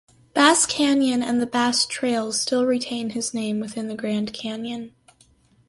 [0.33, 4.95] Bass Canyon and the Bass Trails still retain his name within the Grand Canyon.